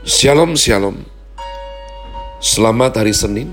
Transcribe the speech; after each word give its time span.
Shalom 0.00 0.56
Shalom. 0.56 1.04
Selamat 2.40 2.96
hari 2.96 3.12
Senin 3.12 3.52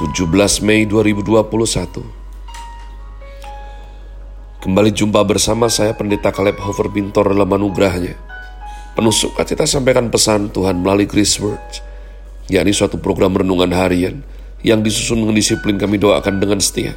17 0.00 0.64
Mei 0.64 0.88
2021 0.88 2.00
Kembali 4.64 4.88
jumpa 4.88 5.20
bersama 5.28 5.68
saya 5.68 5.92
Pendeta 5.92 6.32
Kaleb 6.32 6.56
Hofer 6.64 6.88
Bintor 6.88 7.36
dalam 7.36 7.52
anugerahnya. 7.52 8.16
Penuh 8.96 9.12
sukacita 9.12 9.68
sampaikan 9.68 10.08
pesan 10.08 10.48
Tuhan 10.48 10.80
melalui 10.80 11.04
Grace 11.04 11.36
Words 11.44 11.84
yakni 12.48 12.72
suatu 12.72 12.96
program 12.96 13.36
renungan 13.36 13.76
harian 13.76 14.24
yang 14.64 14.80
disusun 14.80 15.28
dengan 15.28 15.36
disiplin 15.36 15.76
kami 15.76 16.00
doakan 16.00 16.40
dengan 16.40 16.56
setia. 16.56 16.96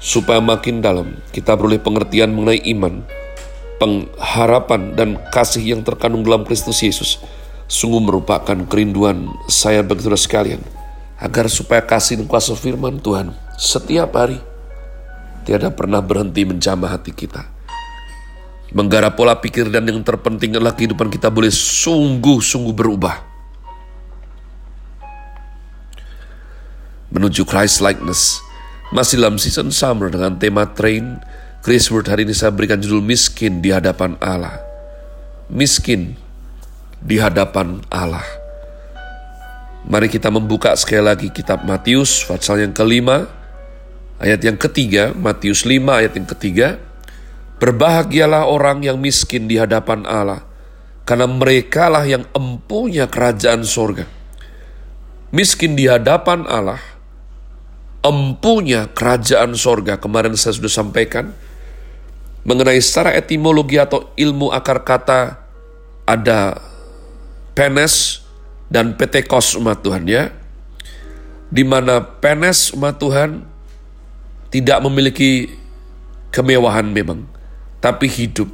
Supaya 0.00 0.40
makin 0.40 0.80
dalam 0.80 1.20
kita 1.28 1.60
beroleh 1.60 1.76
pengertian 1.76 2.32
mengenai 2.32 2.64
iman, 2.72 3.04
pengharapan 3.76 4.96
dan 4.96 5.20
kasih 5.28 5.76
yang 5.76 5.84
terkandung 5.84 6.24
dalam 6.24 6.48
Kristus 6.48 6.80
Yesus 6.80 7.20
sungguh 7.72 8.04
merupakan 8.04 8.58
kerinduan 8.68 9.32
saya 9.48 9.80
bagi 9.80 10.04
saudara 10.04 10.20
sekalian 10.20 10.60
agar 11.16 11.48
supaya 11.48 11.80
kasih 11.80 12.20
dan 12.20 12.28
kuasa 12.28 12.52
firman 12.52 13.00
Tuhan 13.00 13.32
setiap 13.56 14.12
hari 14.12 14.36
tiada 15.48 15.72
pernah 15.72 16.04
berhenti 16.04 16.44
menjamah 16.44 17.00
hati 17.00 17.16
kita. 17.16 17.48
Menggarap 18.76 19.16
pola 19.16 19.36
pikir 19.36 19.72
dan 19.72 19.88
yang 19.88 20.04
terpenting 20.04 20.52
adalah 20.56 20.76
kehidupan 20.76 21.08
kita 21.08 21.32
boleh 21.32 21.52
sungguh-sungguh 21.52 22.72
berubah. 22.76 23.16
Menuju 27.12 27.44
Christ 27.44 27.84
likeness. 27.84 28.40
Masih 28.92 29.20
dalam 29.20 29.36
season 29.36 29.68
summer 29.72 30.08
dengan 30.08 30.40
tema 30.40 30.68
train, 30.72 31.20
Chris 31.60 31.88
Word 31.92 32.08
hari 32.08 32.24
ini 32.24 32.32
saya 32.32 32.48
berikan 32.52 32.80
judul 32.80 33.04
miskin 33.04 33.60
di 33.60 33.72
hadapan 33.72 34.16
Allah. 34.24 34.56
Miskin 35.52 36.16
di 37.02 37.18
hadapan 37.18 37.82
Allah. 37.90 38.24
Mari 39.82 40.06
kita 40.06 40.30
membuka 40.30 40.78
sekali 40.78 41.02
lagi 41.02 41.28
kitab 41.34 41.66
Matius 41.66 42.22
pasal 42.22 42.62
yang 42.62 42.70
kelima, 42.70 43.26
ayat 44.22 44.38
yang 44.46 44.54
ketiga, 44.54 45.10
Matius 45.10 45.66
5 45.66 45.98
ayat 45.98 46.14
yang 46.14 46.28
ketiga. 46.30 46.78
Berbahagialah 47.58 48.46
orang 48.46 48.82
yang 48.82 48.98
miskin 48.98 49.46
di 49.46 49.58
hadapan 49.58 50.02
Allah, 50.06 50.42
karena 51.06 51.26
merekalah 51.30 52.02
yang 52.06 52.26
empunya 52.34 53.06
kerajaan 53.06 53.62
sorga. 53.66 54.06
Miskin 55.34 55.78
di 55.78 55.86
hadapan 55.86 56.46
Allah, 56.46 56.82
empunya 58.02 58.90
kerajaan 58.90 59.54
sorga. 59.54 59.98
Kemarin 59.98 60.34
saya 60.34 60.58
sudah 60.58 60.70
sampaikan 60.70 61.34
mengenai 62.42 62.82
secara 62.82 63.14
etimologi 63.14 63.78
atau 63.78 64.10
ilmu 64.18 64.50
akar 64.50 64.82
kata 64.82 65.38
ada 66.02 66.58
penes 67.52 68.24
dan 68.72 68.96
petekos 68.96 69.56
umat 69.56 69.80
Tuhan 69.84 70.04
ya. 70.08 70.32
Di 71.52 71.64
mana 71.68 72.00
penes 72.00 72.72
umat 72.72 72.96
Tuhan 72.96 73.44
tidak 74.48 74.80
memiliki 74.84 75.52
kemewahan 76.32 76.88
memang, 76.88 77.28
tapi 77.80 78.08
hidup. 78.08 78.48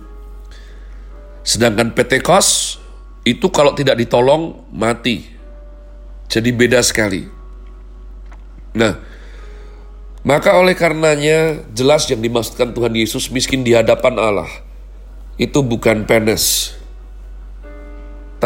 Sedangkan 1.47 1.95
petekos 1.95 2.79
itu 3.23 3.47
kalau 3.55 3.75
tidak 3.75 3.99
ditolong 3.99 4.67
mati. 4.75 5.27
Jadi 6.29 6.51
beda 6.53 6.83
sekali. 6.83 7.25
Nah, 8.77 9.01
maka 10.27 10.59
oleh 10.59 10.77
karenanya 10.77 11.65
jelas 11.73 12.05
yang 12.11 12.21
dimaksudkan 12.21 12.75
Tuhan 12.75 12.93
Yesus 12.93 13.33
miskin 13.33 13.65
di 13.65 13.73
hadapan 13.73 14.19
Allah 14.19 14.51
itu 15.39 15.63
bukan 15.63 16.03
penes, 16.05 16.75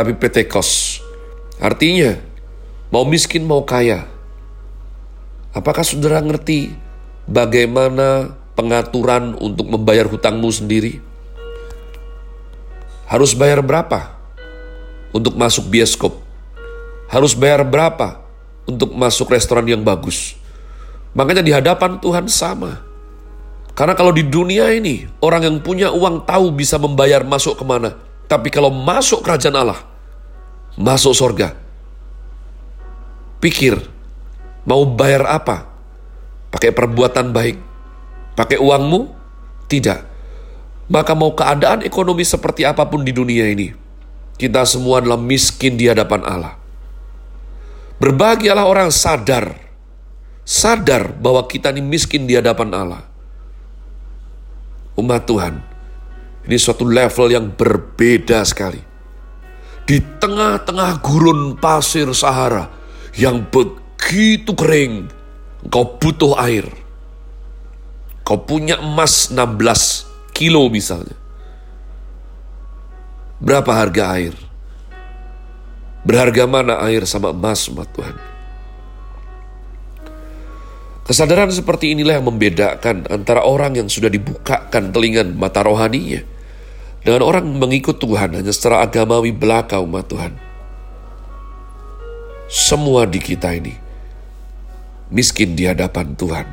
tapi 0.03 0.19
petekos. 0.19 0.99
Artinya, 1.63 2.19
mau 2.91 3.07
miskin 3.07 3.47
mau 3.47 3.63
kaya. 3.63 4.11
Apakah 5.55 5.87
saudara 5.87 6.19
ngerti 6.19 6.75
bagaimana 7.31 8.35
pengaturan 8.59 9.39
untuk 9.39 9.71
membayar 9.71 10.11
hutangmu 10.11 10.51
sendiri? 10.51 10.99
Harus 13.07 13.31
bayar 13.39 13.63
berapa 13.63 14.19
untuk 15.15 15.39
masuk 15.39 15.71
bioskop? 15.71 16.19
Harus 17.07 17.39
bayar 17.39 17.63
berapa 17.63 18.27
untuk 18.67 18.91
masuk 18.99 19.31
restoran 19.31 19.71
yang 19.71 19.87
bagus? 19.87 20.35
Makanya 21.15 21.47
di 21.47 21.55
hadapan 21.55 22.03
Tuhan 22.03 22.27
sama. 22.27 22.83
Karena 23.79 23.95
kalau 23.95 24.11
di 24.11 24.27
dunia 24.27 24.67
ini, 24.75 25.07
orang 25.23 25.47
yang 25.47 25.57
punya 25.63 25.95
uang 25.95 26.27
tahu 26.27 26.51
bisa 26.51 26.75
membayar 26.75 27.23
masuk 27.23 27.55
ke 27.55 27.63
mana. 27.63 27.95
Tapi 28.27 28.49
kalau 28.49 28.73
masuk 28.73 29.21
kerajaan 29.21 29.61
Allah, 29.61 29.92
masuk 30.79 31.13
sorga, 31.13 31.57
pikir, 33.43 33.77
mau 34.65 34.87
bayar 34.87 35.27
apa? 35.29 35.69
Pakai 36.53 36.71
perbuatan 36.71 37.33
baik? 37.33 37.57
Pakai 38.37 38.61
uangmu? 38.61 39.09
Tidak. 39.69 40.01
Maka 40.93 41.13
mau 41.17 41.33
keadaan 41.33 41.81
ekonomi 41.87 42.25
seperti 42.27 42.69
apa 42.69 42.85
pun 42.85 43.01
di 43.01 43.13
dunia 43.17 43.49
ini, 43.49 43.73
kita 44.37 44.69
semua 44.69 45.01
adalah 45.01 45.17
miskin 45.17 45.81
di 45.81 45.89
hadapan 45.89 46.21
Allah. 46.29 46.55
Berbahagialah 47.97 48.67
orang 48.67 48.91
sadar, 48.91 49.57
sadar 50.43 51.15
bahwa 51.17 51.47
kita 51.47 51.71
ini 51.73 51.81
miskin 51.81 52.27
di 52.29 52.37
hadapan 52.37 52.75
Allah. 52.75 53.03
Umat 54.99 55.25
Tuhan, 55.25 55.63
ini 56.45 56.57
suatu 56.59 56.85
level 56.85 57.33
yang 57.33 57.47
berbeda 57.55 58.45
sekali. 58.45 58.92
Di 59.83 59.99
tengah-tengah 59.99 61.03
gurun 61.03 61.59
pasir 61.59 62.07
Sahara 62.15 62.71
yang 63.19 63.43
begitu 63.51 64.55
kering, 64.55 65.11
engkau 65.67 65.99
butuh 65.99 66.39
air. 66.39 66.65
Kau 68.23 68.39
punya 68.39 68.79
emas 68.79 69.35
16 69.35 70.31
kilo 70.31 70.71
misalnya. 70.71 71.19
Berapa 73.43 73.75
harga 73.75 74.15
air? 74.15 74.35
Berharga 76.07 76.47
mana 76.47 76.79
air 76.87 77.03
sama 77.03 77.35
emas, 77.35 77.67
umat 77.67 77.91
Tuhan? 77.91 78.17
Kesadaran 81.03 81.51
seperti 81.51 81.99
inilah 81.99 82.23
yang 82.23 82.31
membedakan 82.31 83.11
antara 83.11 83.43
orang 83.43 83.75
yang 83.75 83.91
sudah 83.91 84.07
dibukakan 84.07 84.95
telinga 84.95 85.27
mata 85.35 85.67
rohaninya 85.67 86.32
dengan 87.03 87.27
orang 87.27 87.47
mengikut 87.59 87.99
Tuhan 87.99 88.39
hanya 88.39 88.53
secara 88.55 88.87
agamawi 88.87 89.35
belaka 89.35 89.83
umat 89.83 90.07
Tuhan. 90.07 90.33
Semua 92.47 93.09
di 93.09 93.19
kita 93.19 93.55
ini 93.55 93.75
miskin 95.13 95.53
di 95.53 95.69
hadapan 95.69 96.17
Tuhan. 96.17 96.47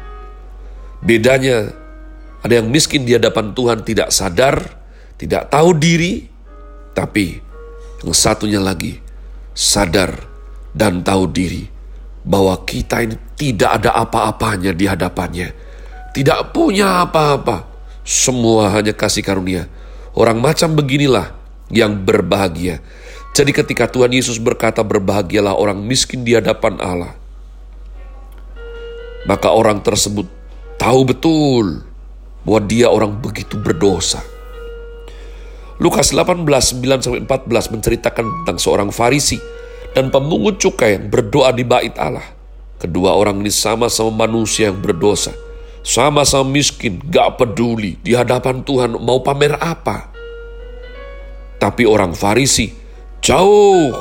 Bedanya 0.99 1.71
ada 2.43 2.53
yang 2.59 2.67
miskin 2.67 3.07
di 3.07 3.15
hadapan 3.15 3.55
Tuhan 3.55 3.87
tidak 3.87 4.11
sadar, 4.11 4.63
tidak 5.15 5.47
tahu 5.47 5.75
diri, 5.75 6.27
tapi 6.91 7.39
yang 8.03 8.15
satunya 8.15 8.59
lagi 8.59 8.99
sadar 9.55 10.15
dan 10.75 11.03
tahu 11.03 11.27
diri 11.31 11.67
bahwa 12.23 12.55
kita 12.67 13.03
ini 13.03 13.15
tidak 13.39 13.83
ada 13.83 13.95
apa-apanya 13.95 14.75
di 14.75 14.85
hadapannya. 14.87 15.49
Tidak 16.11 16.51
punya 16.51 17.05
apa-apa. 17.07 17.67
Semua 18.03 18.73
hanya 18.75 18.91
kasih 18.91 19.23
karunia. 19.23 19.69
Orang 20.17 20.41
macam 20.41 20.73
beginilah 20.73 21.33
yang 21.69 22.01
berbahagia. 22.01 22.81
Jadi 23.33 23.51
ketika 23.53 23.85
Tuhan 23.85 24.09
Yesus 24.09 24.41
berkata 24.41 24.81
berbahagialah 24.81 25.53
orang 25.53 25.79
miskin 25.85 26.25
di 26.25 26.33
hadapan 26.33 26.81
Allah. 26.81 27.13
Maka 29.29 29.53
orang 29.53 29.85
tersebut 29.85 30.25
tahu 30.81 31.05
betul 31.05 31.85
bahwa 32.41 32.61
dia 32.65 32.89
orang 32.89 33.13
begitu 33.21 33.59
berdosa. 33.61 34.23
Lukas 35.79 36.11
18, 36.11 36.43
9-14 37.23 37.23
menceritakan 37.47 38.25
tentang 38.43 38.57
seorang 38.59 38.89
Farisi 38.91 39.39
dan 39.95 40.11
pemungut 40.11 40.59
cukai 40.59 40.99
yang 40.99 41.07
berdoa 41.07 41.55
di 41.55 41.63
bait 41.63 41.95
Allah. 41.95 42.25
Kedua 42.79 43.15
orang 43.15 43.39
ini 43.43 43.51
sama-sama 43.51 44.27
manusia 44.27 44.71
yang 44.71 44.79
berdosa. 44.79 45.31
Sama-sama 45.79 46.59
miskin, 46.59 46.99
gak 47.07 47.39
peduli 47.39 47.95
di 48.03 48.11
hadapan 48.11 48.61
Tuhan 48.67 48.99
mau 48.99 49.23
pamer 49.23 49.55
apa. 49.57 50.11
Tapi 51.59 51.83
orang 51.87 52.15
Farisi 52.15 52.71
jauh 53.19 53.91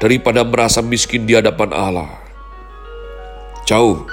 daripada 0.00 0.42
merasa 0.42 0.80
miskin 0.80 1.28
di 1.28 1.36
hadapan 1.36 1.70
Allah. 1.72 2.12
Jauh. 3.68 4.04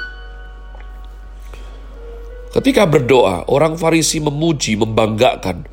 Ketika 2.50 2.86
berdoa, 2.90 3.48
orang 3.48 3.80
Farisi 3.80 4.20
memuji, 4.20 4.76
membanggakan 4.76 5.70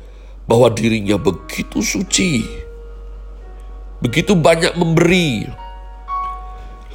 bahwa 0.47 0.71
dirinya 0.71 1.19
begitu 1.19 1.83
suci, 1.83 2.45
begitu 3.99 4.37
banyak 4.37 4.77
memberi. 4.79 5.43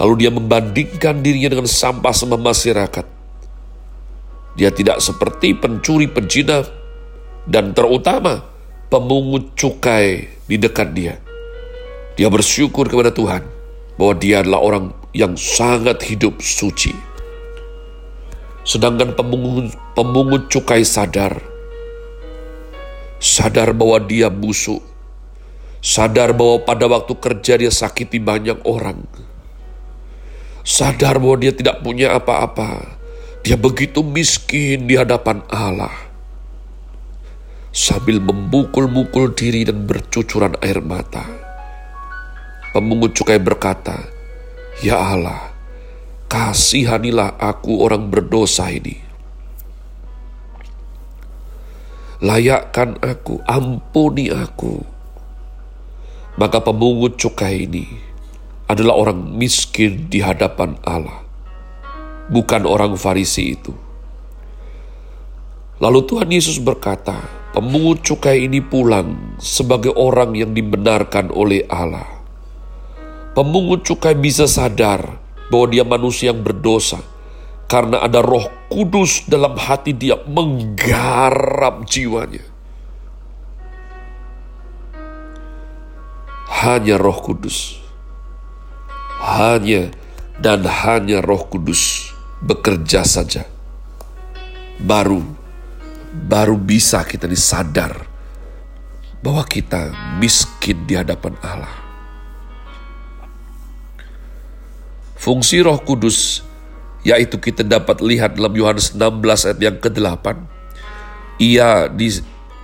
Lalu 0.00 0.14
dia 0.19 0.31
membandingkan 0.32 1.20
dirinya 1.20 1.53
dengan 1.53 1.69
sampah 1.69 2.14
sama 2.17 2.41
masyarakat. 2.41 3.12
Dia 4.52 4.69
tidak 4.69 5.00
seperti 5.00 5.56
pencuri 5.56 6.08
pejina 6.08 6.60
dan 7.49 7.72
terutama 7.72 8.44
pemungut 8.93 9.56
cukai 9.56 10.28
di 10.44 10.56
dekat 10.60 10.93
dia. 10.93 11.16
Dia 12.12 12.28
bersyukur 12.28 12.93
kepada 12.93 13.08
Tuhan 13.08 13.40
bahwa 13.96 14.14
dia 14.20 14.44
adalah 14.44 14.60
orang 14.60 14.84
yang 15.16 15.32
sangat 15.37 16.04
hidup 16.04 16.44
suci. 16.44 16.93
Sedangkan 18.62 19.16
pemungut, 19.16 19.75
pemungut 19.96 20.46
cukai 20.52 20.87
sadar, 20.87 21.40
sadar 23.19 23.75
bahwa 23.75 23.99
dia 24.04 24.31
busuk, 24.31 24.84
sadar 25.82 26.31
bahwa 26.37 26.62
pada 26.62 26.87
waktu 26.87 27.12
kerja 27.19 27.58
dia 27.58 27.72
sakiti 27.75 28.22
banyak 28.22 28.62
orang, 28.62 29.02
sadar 30.62 31.19
bahwa 31.19 31.43
dia 31.43 31.50
tidak 31.50 31.82
punya 31.82 32.14
apa-apa, 32.14 33.01
dia 33.43 33.59
begitu 33.59 34.06
miskin 34.06 34.87
di 34.87 34.94
hadapan 34.94 35.43
Allah 35.50 35.91
sambil 37.73 38.21
membukul-bukul 38.21 39.33
diri 39.35 39.67
dan 39.67 39.89
bercucuran 39.89 40.55
air 40.62 40.79
mata. 40.85 41.25
Pemungut 42.71 43.19
cukai 43.19 43.43
berkata, 43.43 43.99
Ya 44.85 45.00
Allah, 45.00 45.53
kasihanilah 46.31 47.41
aku 47.41 47.83
orang 47.83 48.09
berdosa 48.12 48.71
ini. 48.71 48.97
Layakkan 52.23 53.03
aku, 53.03 53.43
ampuni 53.50 54.31
aku. 54.31 54.87
Maka 56.38 56.62
pemungut 56.62 57.19
cukai 57.19 57.67
ini 57.67 57.85
adalah 58.71 58.95
orang 58.95 59.37
miskin 59.37 60.06
di 60.09 60.23
hadapan 60.23 60.79
Allah, 60.87 61.22
bukan 62.31 62.63
orang 62.69 62.95
Farisi 62.95 63.57
itu. 63.57 63.73
Lalu 65.83 66.01
Tuhan 66.07 66.31
Yesus 66.31 66.63
berkata, 66.63 67.43
Pemungut 67.53 68.01
cukai 68.01 68.49
ini 68.49 68.65
pulang 68.65 69.37
sebagai 69.37 69.93
orang 69.93 70.33
yang 70.33 70.57
dibenarkan 70.57 71.29
oleh 71.29 71.69
Allah. 71.69 72.09
Pemungut 73.37 73.85
cukai 73.85 74.17
bisa 74.17 74.49
sadar 74.49 75.21
bahwa 75.53 75.67
dia 75.69 75.85
manusia 75.85 76.33
yang 76.33 76.41
berdosa 76.41 76.97
karena 77.69 78.01
ada 78.01 78.25
roh 78.25 78.49
kudus 78.73 79.29
dalam 79.29 79.53
hati 79.61 79.93
dia 79.93 80.17
menggarap 80.25 81.85
jiwanya. 81.85 82.41
Hanya 86.65 86.97
roh 86.97 87.21
kudus. 87.21 87.77
Hanya 89.21 89.93
dan 90.43 90.67
hanya 90.67 91.23
roh 91.23 91.47
kudus 91.47 92.11
bekerja 92.43 93.06
saja. 93.06 93.47
Baru 94.83 95.23
baru 96.12 96.61
bisa 96.61 97.00
kita 97.06 97.25
disadar 97.25 98.05
bahwa 99.25 99.47
kita 99.47 99.94
miskin 100.21 100.85
di 100.85 100.99
hadapan 100.99 101.33
Allah. 101.41 101.73
Fungsi 105.17 105.62
Roh 105.62 105.79
Kudus 105.79 106.43
yaitu 107.06 107.38
kita 107.38 107.62
dapat 107.62 108.03
lihat 108.03 108.35
dalam 108.35 108.50
Yohanes 108.59 108.91
16 108.91 109.47
ayat 109.47 109.61
yang 109.62 109.77
ke-8. 109.79 110.27
Ia 111.38 111.87
di 111.87 112.11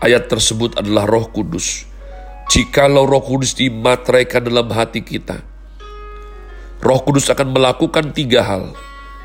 ayat 0.03 0.27
tersebut 0.27 0.75
adalah 0.75 1.07
Roh 1.07 1.31
Kudus. 1.31 1.87
Jikalau 2.51 3.07
Roh 3.07 3.23
Kudus 3.23 3.55
dimateraikan 3.55 4.43
dalam 4.43 4.67
hati 4.75 5.07
kita, 5.07 5.43
Roh 6.79 7.01
Kudus 7.03 7.27
akan 7.27 7.51
melakukan 7.51 8.15
tiga 8.15 8.47
hal, 8.47 8.71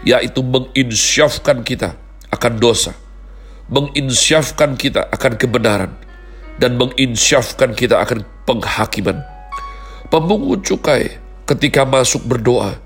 yaitu 0.02 0.42
menginsyafkan 0.42 1.62
kita 1.62 1.94
akan 2.34 2.58
dosa, 2.58 2.98
menginsyafkan 3.70 4.74
kita 4.74 5.06
akan 5.14 5.38
kebenaran 5.38 5.94
dan 6.58 6.82
menginsyafkan 6.82 7.78
kita 7.78 8.02
akan 8.02 8.26
penghakiman. 8.50 9.22
Pemungut 10.10 10.66
cukai 10.66 11.22
ketika 11.46 11.86
masuk 11.86 12.26
berdoa, 12.26 12.78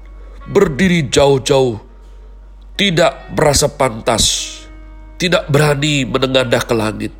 berdiri 0.51 1.07
jauh-jauh, 1.07 1.79
tidak 2.75 3.31
merasa 3.31 3.71
pantas, 3.71 4.23
tidak 5.15 5.47
berani 5.47 6.03
menengadah 6.03 6.61
ke 6.63 6.75
langit. 6.75 7.13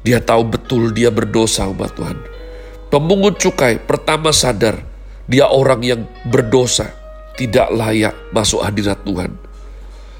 Dia 0.00 0.24
tahu 0.24 0.56
betul 0.56 0.96
dia 0.96 1.12
berdosa 1.12 1.68
umat 1.68 1.92
Tuhan. 1.92 2.18
Pemungut 2.88 3.36
cukai 3.36 3.76
pertama 3.76 4.32
sadar 4.32 4.80
dia 5.28 5.46
orang 5.46 5.84
yang 5.84 6.00
berdosa, 6.26 6.90
tidak 7.36 7.68
layak 7.70 8.16
masuk 8.32 8.64
hadirat 8.64 8.98
Tuhan 9.04 9.48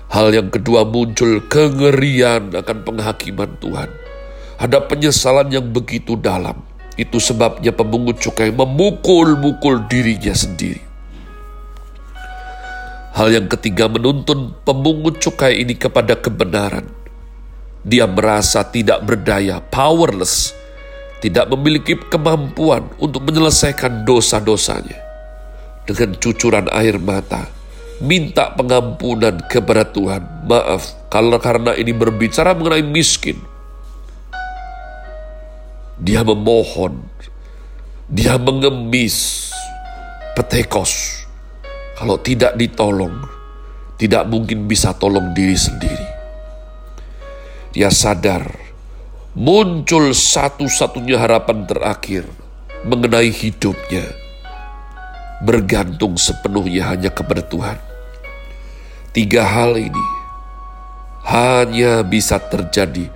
Hal 0.08 0.32
yang 0.32 0.48
kedua 0.48 0.88
muncul 0.88 1.44
kengerian 1.52 2.48
akan 2.56 2.78
penghakiman 2.80 3.60
Tuhan. 3.60 3.92
Ada 4.56 4.88
penyesalan 4.88 5.52
yang 5.52 5.68
begitu 5.68 6.16
dalam. 6.16 6.64
Itu 6.96 7.20
sebabnya 7.20 7.70
pemungut 7.70 8.18
cukai 8.18 8.50
memukul-mukul 8.50 9.86
dirinya 9.86 10.32
sendiri. 10.32 10.80
Hal 13.14 13.30
yang 13.30 13.46
ketiga 13.52 13.86
menuntun 13.86 14.56
pemungut 14.64 15.20
cukai 15.20 15.60
ini 15.60 15.76
kepada 15.76 16.16
kebenaran. 16.16 16.88
Dia 17.84 18.08
merasa 18.08 18.64
tidak 18.64 19.04
berdaya, 19.04 19.60
powerless, 19.60 20.56
tidak 21.18 21.50
memiliki 21.50 21.98
kemampuan 21.98 22.86
untuk 23.02 23.26
menyelesaikan 23.26 24.06
dosa-dosanya. 24.06 24.98
Dengan 25.88 26.14
cucuran 26.20 26.68
air 26.70 27.00
mata, 27.00 27.48
minta 27.98 28.54
pengampunan 28.54 29.42
kepada 29.50 29.88
Tuhan. 29.88 30.46
Maaf, 30.46 31.10
kalau 31.10 31.40
karena 31.40 31.74
ini 31.74 31.90
berbicara 31.90 32.54
mengenai 32.54 32.84
miskin. 32.84 33.40
Dia 35.98 36.22
memohon, 36.22 37.02
dia 38.06 38.38
mengemis, 38.38 39.50
petekos. 40.38 41.26
Kalau 41.98 42.14
tidak 42.22 42.54
ditolong, 42.54 43.26
tidak 43.98 44.30
mungkin 44.30 44.70
bisa 44.70 44.94
tolong 44.94 45.34
diri 45.34 45.58
sendiri. 45.58 46.08
Dia 47.74 47.90
sadar, 47.90 48.46
muncul 49.36 50.16
satu-satunya 50.16 51.20
harapan 51.20 51.68
terakhir 51.68 52.24
mengenai 52.88 53.28
hidupnya 53.28 54.08
bergantung 55.44 56.16
sepenuhnya 56.16 56.88
hanya 56.88 57.10
kepada 57.12 57.44
Tuhan. 57.44 57.76
Tiga 59.12 59.44
hal 59.44 59.76
ini 59.76 60.06
hanya 61.28 62.00
bisa 62.00 62.40
terjadi 62.40 63.12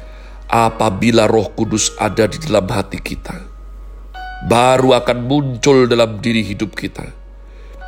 apabila 0.52 1.24
Roh 1.24 1.48
Kudus 1.56 1.96
ada 1.96 2.28
di 2.28 2.36
dalam 2.44 2.68
hati 2.68 3.00
kita. 3.00 3.48
Baru 4.52 4.92
akan 4.92 5.24
muncul 5.24 5.88
dalam 5.88 6.18
diri 6.20 6.44
hidup 6.44 6.74
kita. 6.74 7.08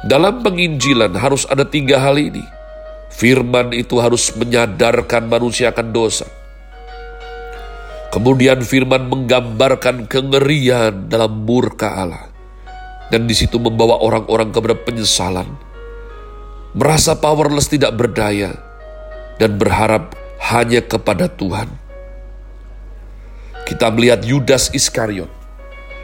Dalam 0.07 0.41
penginjilan 0.41 1.13
harus 1.19 1.45
ada 1.51 1.67
tiga 1.67 2.01
hal 2.01 2.17
ini. 2.17 2.45
Firman 3.15 3.71
itu 3.77 3.99
harus 3.99 4.33
menyadarkan 4.35 5.29
manusia 5.29 5.71
akan 5.71 5.93
dosa. 5.93 6.27
Kemudian 8.15 8.63
firman 8.63 9.11
menggambarkan 9.11 10.07
kengerian 10.07 11.11
dalam 11.11 11.43
murka 11.43 11.99
Allah. 11.99 12.31
Dan 13.11 13.27
di 13.27 13.35
situ 13.35 13.59
membawa 13.59 13.99
orang-orang 13.99 14.55
kepada 14.55 14.79
penyesalan 14.79 15.51
merasa 16.75 17.15
powerless 17.15 17.71
tidak 17.71 17.95
berdaya, 17.95 18.59
dan 19.39 19.55
berharap 19.57 20.13
hanya 20.43 20.83
kepada 20.83 21.31
Tuhan. 21.31 21.71
Kita 23.65 23.89
melihat 23.95 24.27
Yudas 24.27 24.75
Iskariot. 24.75 25.31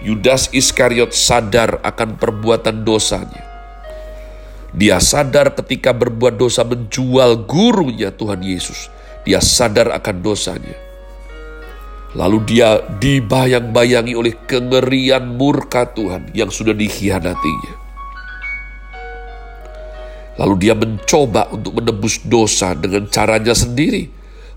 Yudas 0.01 0.49
Iskariot 0.55 1.13
sadar 1.13 1.83
akan 1.85 2.17
perbuatan 2.17 2.87
dosanya. 2.87 3.45
Dia 4.71 5.03
sadar 5.03 5.53
ketika 5.53 5.91
berbuat 5.93 6.39
dosa 6.39 6.63
menjual 6.65 7.45
gurunya 7.45 8.15
Tuhan 8.15 8.41
Yesus. 8.41 8.89
Dia 9.27 9.43
sadar 9.43 9.93
akan 9.93 10.17
dosanya. 10.25 10.90
Lalu 12.11 12.39
dia 12.43 12.83
dibayang-bayangi 12.99 14.19
oleh 14.19 14.35
kengerian 14.43 15.31
murka 15.39 15.87
Tuhan 15.87 16.35
yang 16.35 16.51
sudah 16.51 16.75
dikhianatinya. 16.75 17.75
Lalu 20.41 20.55
dia 20.59 20.75
mencoba 20.75 21.53
untuk 21.55 21.79
menebus 21.79 22.25
dosa 22.27 22.75
dengan 22.75 23.07
caranya 23.07 23.55
sendiri. 23.55 24.09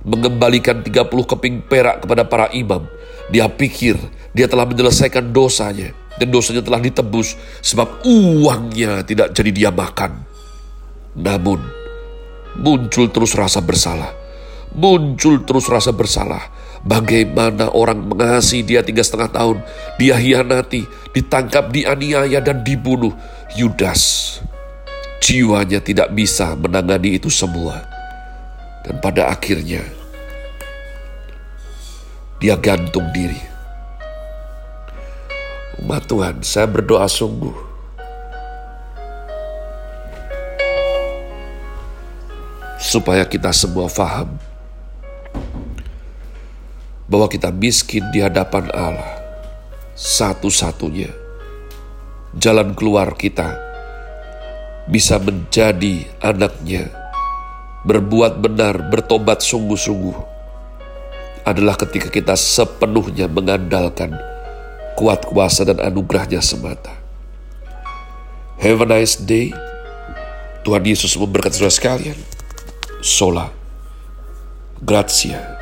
Mengembalikan 0.04 0.84
30 0.84 1.08
keping 1.08 1.64
perak 1.70 2.04
kepada 2.04 2.24
para 2.26 2.48
imam. 2.56 2.90
Dia 3.30 3.48
pikir 3.48 3.96
dia 4.34 4.50
telah 4.50 4.66
menyelesaikan 4.66 5.30
dosanya. 5.30 5.94
Dan 6.14 6.30
dosanya 6.30 6.62
telah 6.62 6.78
ditebus 6.78 7.34
sebab 7.66 8.06
uangnya 8.06 9.02
tidak 9.02 9.34
jadi 9.34 9.50
dia 9.50 9.70
makan. 9.74 10.14
Namun, 11.18 11.58
muncul 12.62 13.10
terus 13.10 13.34
rasa 13.34 13.66
bersalah. 13.66 14.14
Muncul 14.78 15.42
terus 15.42 15.66
rasa 15.66 15.90
bersalah. 15.90 16.53
Bagaimana 16.84 17.72
orang 17.72 18.12
mengasihi 18.12 18.60
dia 18.60 18.84
tiga 18.84 19.00
setengah 19.00 19.32
tahun. 19.32 19.58
Dia 19.96 20.20
hianati, 20.20 20.84
ditangkap, 21.16 21.72
dianiaya, 21.72 22.44
dan 22.44 22.60
dibunuh. 22.60 23.16
Yudas 23.56 24.36
jiwanya 25.24 25.80
tidak 25.80 26.12
bisa 26.12 26.52
menangani 26.60 27.16
itu 27.16 27.32
semua. 27.32 27.88
Dan 28.84 29.00
pada 29.00 29.32
akhirnya, 29.32 29.80
dia 32.44 32.60
gantung 32.60 33.08
diri. 33.16 33.40
Ma 35.88 36.04
Tuhan, 36.04 36.44
saya 36.44 36.68
berdoa 36.68 37.08
sungguh. 37.08 37.72
Supaya 42.84 43.24
kita 43.24 43.56
semua 43.56 43.88
faham 43.88 44.36
bahwa 47.14 47.30
kita 47.30 47.54
miskin 47.54 48.10
di 48.10 48.26
hadapan 48.26 48.74
Allah. 48.74 49.22
Satu-satunya 49.94 51.14
jalan 52.34 52.74
keluar 52.74 53.14
kita 53.14 53.54
bisa 54.90 55.22
menjadi 55.22 56.10
anaknya, 56.18 56.90
berbuat 57.86 58.42
benar, 58.42 58.90
bertobat 58.90 59.46
sungguh-sungguh 59.46 60.18
adalah 61.46 61.78
ketika 61.78 62.10
kita 62.10 62.34
sepenuhnya 62.34 63.30
mengandalkan 63.30 64.18
kuat 64.98 65.30
kuasa 65.30 65.70
dan 65.70 65.78
anugerahnya 65.78 66.42
semata. 66.42 66.98
Have 68.58 68.82
a 68.82 68.88
nice 68.90 69.22
day. 69.22 69.54
Tuhan 70.66 70.82
Yesus 70.88 71.14
memberkati 71.20 71.60
saudara 71.60 71.76
sekalian. 71.76 72.18
Sola. 73.04 73.52
Grazie. 74.80 75.53